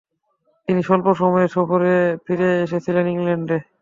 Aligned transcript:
তিনি 0.67 0.81
স্বল্পসময়ের 0.83 1.53
সফরে 1.55 1.93
ফিরে 2.25 2.49
এসেছিলেন 2.65 3.05
ইংল্যান্ডে। 3.07 3.57